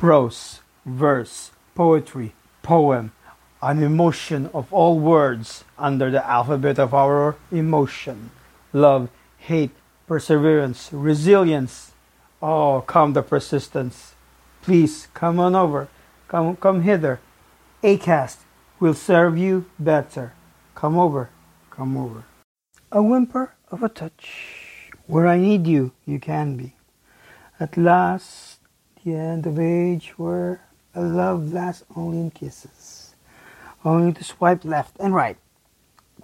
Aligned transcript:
prose, 0.00 0.60
verse, 0.86 1.50
poetry, 1.74 2.32
poem, 2.62 3.12
an 3.60 3.82
emotion 3.82 4.48
of 4.54 4.72
all 4.72 4.98
words 4.98 5.62
under 5.78 6.10
the 6.10 6.26
alphabet 6.26 6.78
of 6.78 6.94
our 6.94 7.36
emotion. 7.52 8.30
Love, 8.72 9.10
hate, 9.36 9.72
perseverance, 10.06 10.88
resilience. 10.90 11.92
Oh, 12.40 12.82
come 12.86 13.12
the 13.12 13.22
persistence. 13.22 14.14
Please 14.62 15.06
come 15.12 15.38
on 15.38 15.54
over. 15.54 15.88
Come, 16.28 16.56
come 16.56 16.80
hither. 16.80 17.20
Acast 17.82 18.38
will 18.80 18.94
serve 18.94 19.36
you 19.36 19.66
better. 19.78 20.32
Come 20.74 20.98
over, 20.98 21.28
come 21.68 21.98
over. 21.98 22.24
A 22.90 23.02
whimper 23.02 23.52
of 23.70 23.82
a 23.82 23.90
touch. 23.90 24.88
Where 25.06 25.26
I 25.26 25.36
need 25.36 25.66
you, 25.66 25.92
you 26.06 26.18
can 26.18 26.56
be. 26.56 26.74
At 27.58 27.76
last, 27.76 28.59
the 29.04 29.14
end 29.14 29.46
of 29.46 29.58
age 29.58 30.14
where 30.16 30.60
a 30.94 31.00
love 31.00 31.52
lasts 31.52 31.84
only 31.96 32.18
in 32.18 32.30
kisses. 32.30 33.14
Only 33.84 34.12
to 34.12 34.24
swipe 34.24 34.64
left 34.64 34.96
and 35.00 35.14
right, 35.14 35.38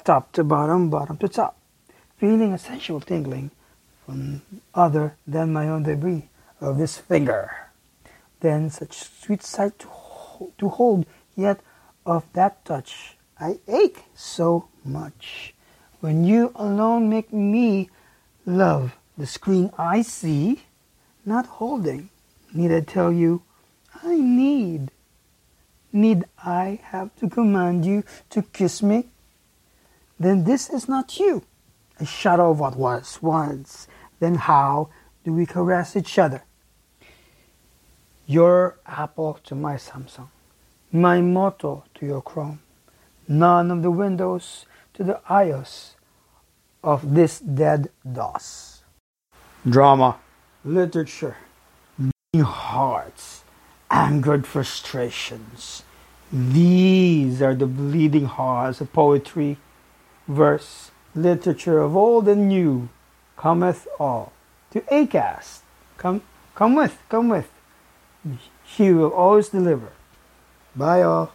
top 0.05 0.33
to 0.33 0.45
bottom, 0.45 0.91
bottom 0.91 1.17
to 1.19 1.29
top, 1.29 1.57
feeling 2.19 2.53
a 2.53 2.59
sensual 2.59 3.01
tingling 3.01 3.51
from 4.05 4.43
other 4.75 5.17
than 5.27 5.53
my 5.53 5.69
own 5.69 5.85
debris 5.85 6.29
of 6.61 6.79
this 6.79 6.99
finger. 6.99 7.51
Then 8.41 8.71
such 8.71 8.93
sweet 8.93 9.43
sight 9.43 9.79
to, 9.81 9.87
hold, 9.89 10.59
to 10.59 10.69
hold, 10.69 11.07
yet 11.35 11.61
of 12.05 12.25
that 12.35 12.65
touch 12.65 13.17
I 13.41 13.59
ache 13.69 14.05
so 14.15 14.69
much. 14.85 15.55
When 16.01 16.25
you 16.25 16.53
alone 16.55 17.09
make 17.09 17.33
me 17.33 17.91
love 18.45 18.97
the 19.17 19.27
screen 19.27 19.73
I 19.79 20.03
see, 20.03 20.63
not 21.25 21.47
holding, 21.47 22.11
need 22.57 22.73
I 22.73 22.81
tell 22.81 23.13
you, 23.13 23.43
I 24.03 24.17
need. 24.17 24.91
Need 25.93 26.25
I 26.45 26.81
have 26.85 27.15
to 27.17 27.29
command 27.29 27.85
you 27.85 28.05
to 28.31 28.43
kiss 28.43 28.83
me? 28.83 29.09
Then 30.19 30.45
this 30.45 30.71
is 30.71 30.89
not 30.89 31.19
you, 31.19 31.43
a 32.01 32.07
shadow 32.07 32.51
of 32.51 32.61
what 32.61 32.77
was 32.77 33.19
once. 33.23 33.87
Then 34.19 34.35
how 34.37 34.89
do 35.25 35.33
we 35.33 35.47
caress 35.47 35.97
each 35.97 36.19
other? 36.19 36.45
Your 38.27 38.79
apple 38.87 39.39
to 39.45 39.55
my 39.55 39.77
Samsung, 39.77 40.29
my 40.91 41.21
Moto 41.21 41.85
to 41.95 42.07
your 42.07 42.23
Chrome, 42.23 42.61
none 43.29 43.71
of 43.71 43.83
the 43.83 43.91
windows 43.91 44.67
to 44.95 45.05
the 45.05 45.21
iOS 45.29 45.95
of 46.83 47.15
this 47.15 47.39
dead 47.39 47.91
DOS. 48.11 48.83
Drama, 49.69 50.19
literature, 50.65 51.37
hearts, 52.41 53.45
angered 53.91 54.47
frustrations. 54.47 55.83
These 56.33 57.41
are 57.41 57.55
the 57.55 57.67
bleeding 57.67 58.27
hearts 58.27 58.81
of 58.81 58.93
poetry, 58.93 59.59
verse, 60.27 60.91
literature 61.15 61.79
of 61.79 61.97
old 61.97 62.29
and 62.29 62.49
new. 62.49 62.89
Cometh 63.37 63.87
all 64.01 64.33
to 64.71 64.81
Acast. 64.83 65.61
Come, 65.99 66.23
come 66.55 66.75
with, 66.75 66.99
come 67.09 67.29
with. 67.29 67.51
She 68.67 68.93
will 68.93 69.13
always 69.13 69.51
deliver. 69.51 69.93
Bye, 70.75 71.03
all. 71.03 71.33